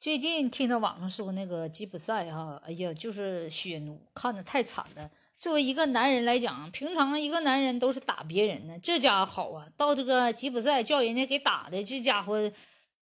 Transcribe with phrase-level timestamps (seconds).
[0.00, 5.10] 最近听到网上说那个吉普赛哈，哎呀，就是血奴，看着太惨了。
[5.38, 12.50] 作为一个男人来讲，平常一个男人都是打别人呢，这家伙好啊，到这个吉普赛叫人家给打的，这家伙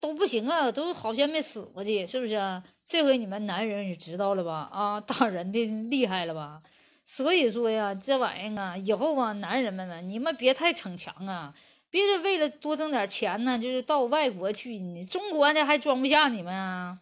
[0.00, 2.36] 都不行啊，都好像没死过去，是不是？
[2.84, 4.68] 这回你们男人也知道了吧？
[4.72, 6.60] 啊，打人的厉害了吧？
[7.04, 11.54] 所以说呀，这玩意儿啊，以后啊，男人们们，你们别太逞强啊。
[11.90, 16.98] 别的为了多挣点钱呢，就是到外国去，你中国呢还装不下你们啊！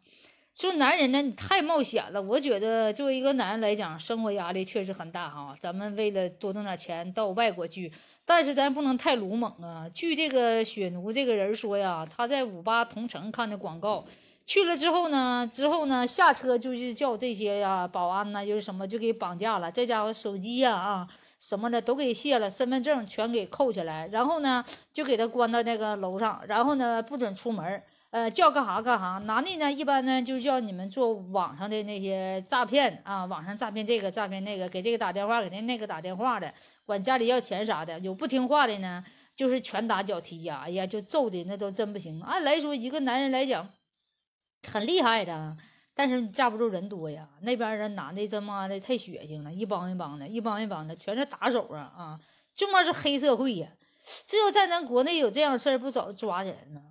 [0.55, 2.23] 说男人呢，你太冒险了。
[2.23, 5.55] 我觉得作为一个男人来讲，生活压力确实很大哈。
[5.60, 7.93] 咱们为了多挣点钱到外国去，
[8.24, 9.87] 但是咱不能太鲁莽啊。
[9.93, 14.02] 据这个雪奴这个人说呀，他在五八同城看的广告，
[14.46, 19.70] 去了之后呢，之后呢下车就是叫这些呀保安呐，就是什么就给绑架了。
[19.70, 21.09] 这家伙手机呀啊。
[21.38, 24.64] 什么的都给卸了，身份证全给扣下来，然后呢，
[24.95, 29.18] 就给他关到那个楼上，然后呢，不准出门呃，叫干啥干啥。
[29.27, 36.52] 男的呢，一般呢就叫你们做网上的那些诈骗啊，网上诈骗这个诈骗那个，给这个打电话，给那那个打电话的，
[36.87, 37.99] 管家里要钱啥的。
[37.99, 39.04] 有不听话的呢，
[39.37, 42.21] 就是拳打脚踢呀，哎呀，就揍的那都真不行。
[42.23, 43.68] 按来说，一个男人来讲，
[44.66, 45.57] 很厉害的。
[45.99, 52.21] 但是你架不住人多呀，那边人男的他妈的太血腥了，一帮一帮的，一帮一帮的，全是打手啊啊！
[52.54, 53.68] 这么是黑社会呀！
[54.27, 56.82] 这要在咱国内有这样事儿，不早抓人呢？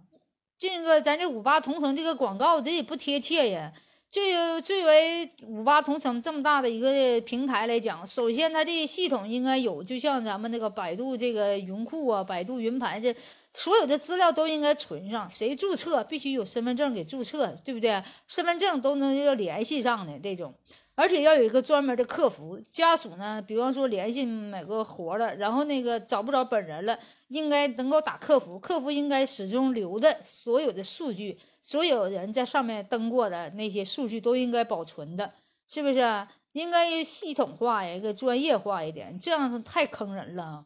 [0.58, 3.72] 这个咱这五八同城这个广告，这也不贴切呀。
[4.10, 13.16] 这最为五八同城这么大的一个平台来讲，首先它这系统应该有，就像咱们那个百度这个云库啊，百度云盘这。
[13.56, 18.04] 所有的资料都应该存上，谁注册必须有身份证给注册，对不对？
[18.28, 20.54] 身份证都能要联系上的这种，
[20.94, 22.60] 而且要有一个专门的客服。
[22.70, 35.34] 家属呢，比方说联系某个活了，然后那个找不着本人了，应该能够打客服，客服应该始终留的所有的数据，所有人在上面登过的那些数据都应该保存的，
[35.70, 36.28] 是不是？
[36.52, 40.66] 应该系统化呀，一个专业化一点，这样太坑人了。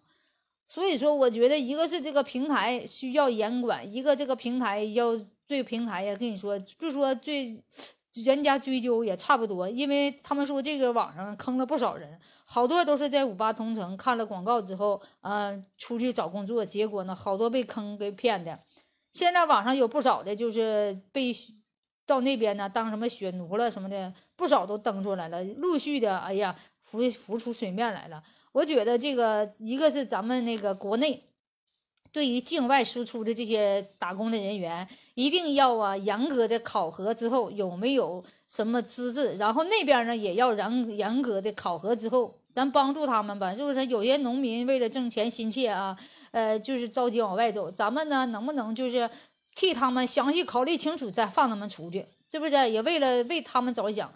[0.69, 7.59] 所以说，我觉得一个是这个平台需要严管，一个这个平台要对平台呀，跟你说，就说最
[8.23, 18.59] 人家追究也差不多，因为他们说这个网上坑了不少人，好多都是在五八同城看了广告之后，嗯，出去找工作，结果呢，好多被坑给骗的。
[19.11, 21.35] 现在网上有不少的，就是被
[22.05, 26.55] 到那边呢当什么血奴了什么的，不少都登出来了，陆续的，哎呀，
[26.89, 28.23] 浮浮出水面来了。
[28.51, 31.23] 我觉得这个一个是咱们那个国内，
[32.11, 43.83] 对于境外输出的这些打工的人员，一定要啊严格的考核之后有没有什么资质，然后那边呢也要严严格的考核之后，咱帮助他们吧，就是说？
[43.83, 45.95] 有些农民为了挣钱心切啊，
[46.31, 49.07] 呃，就是着急往外走，咱们呢能不能就是
[49.53, 52.51] 替他们详细考虑清楚再放他们出去，是不是？
[52.71, 54.11] 也为了为他们着想。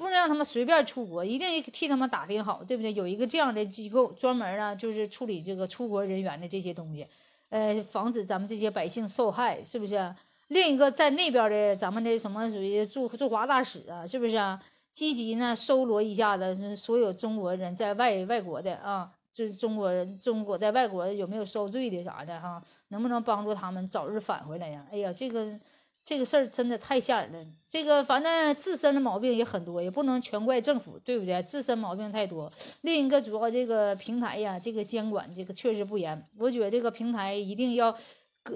[0.00, 2.90] 不能让他们随便出国，一定替他们打听好，对不对？
[2.94, 7.06] 有一个这样的机构，专门呢就是处理这个出国人员的这些东西，
[7.50, 10.14] 呃，防止咱们这些百姓受害，是不是？
[10.48, 14.58] 另一个在那边的咱们的什么属于驻驻华大使啊，是不是啊？
[14.92, 22.62] 积极呢搜罗一下子所有中国人在外外国的啊，就是中国人中国在外国有没有受罪的啥的哈？
[22.88, 24.86] 能不能帮助他们早日返回来呀？
[24.90, 25.60] 哎呀，这个。
[26.02, 27.46] 这个事儿真的太吓人了。
[27.68, 31.42] 这个反正自身的毛病也很多，也不能全怪政府，对不对？
[31.42, 32.50] 自身毛病太多。
[32.80, 36.24] 另一个主要这个平台呀，这个监管这个确实不严。
[36.38, 37.96] 我觉得这个平台一定要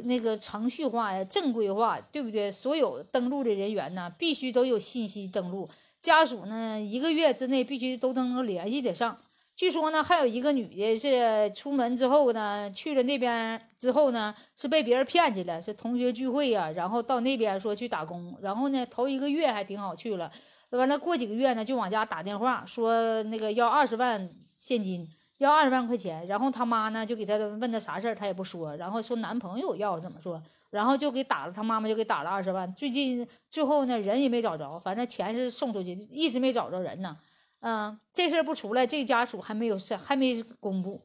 [0.05, 2.51] 那个程序化呀、正规化，对不对？
[2.51, 5.69] 所有登录的人员呢，必须都有信息登录，
[6.01, 9.19] 家属呢一个月之内必须都能联系得上。
[9.57, 20.33] 据说呢，还有一个女的是出门之后呢，去了那边之后呢，是被别人骗去了，是同学聚会呀，然后到那边说去打工，然后呢，头一个月还挺好去了，
[20.71, 37.17] 完了过几个月呢，就往家打电话说那个要二十万现金，要二十万块钱，然后他妈呢就给他问他啥事儿，他也不说，然后说男朋友要怎么说，然后就给打了，他妈妈就给打了二十万，最近最后呢人也没找着，反正钱是送出去，一直没找着人呢。
[37.67, 41.01] 嗯，这事儿不出来，这个家属还没有事，还没公布，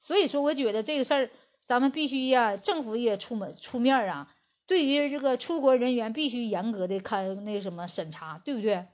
[0.00, 1.30] 所以说我觉得这个事儿，
[1.64, 4.34] 咱们必须呀，政府也出门出面啊，
[4.66, 8.88] 对于这个出国人员必须严格的看那个什么审查，对不对？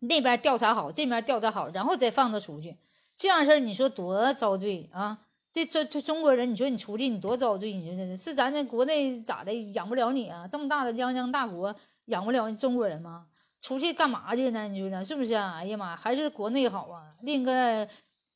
[0.00, 2.76] 那边调查好，这边调查好，然后再放他出去，
[3.16, 5.20] 这样事儿你说多遭罪啊？
[5.50, 7.72] 这这这中国人，你说你出去你多遭罪？
[7.72, 10.46] 你说是咱这国内咋的养不了你啊？
[10.46, 13.28] 这么大的泱泱大国养不了中国人吗？
[13.60, 14.68] 出去干嘛去呢？
[14.68, 15.04] 你说呢？
[15.04, 15.56] 是不是啊？
[15.56, 17.12] 哎呀妈，还是国内好啊！
[17.22, 17.86] 另一个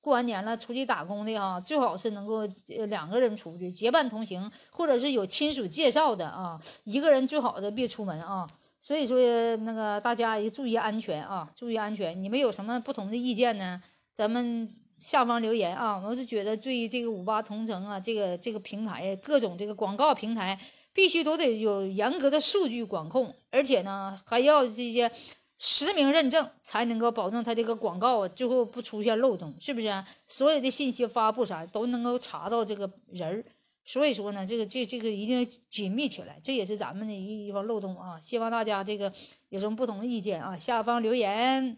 [0.00, 2.42] 过完年了出去打工的哈，最好是能够
[2.88, 8.46] 两个人出去结伴同行，或者是有亲属介绍的啊，一个人最好的别出门啊。
[8.80, 9.16] 所以说
[9.58, 12.20] 那个大家也注意安全啊，注意安全。
[12.20, 13.80] 你们有什么不同的意见呢？
[14.12, 14.68] 咱们
[14.98, 16.02] 下方留言啊。
[16.04, 20.58] 我是觉得对于这个五八同城啊，这个这个平台各种这个广告平台，
[20.92, 25.10] 必须都得有严格的数据管控，而且呢还要这些
[25.58, 30.04] 实名认证，才能够保证它这个广告最后不出现漏洞，是不是？
[30.26, 33.44] 所有的信息发布啥都能够查到这个人儿。
[33.84, 38.20] 所以说呢，这个这这个一定要紧密起来，这也是咱们的一一方漏洞啊！
[38.22, 39.12] 希望大家这个
[39.48, 41.76] 有什么不同的意见啊，下方留言。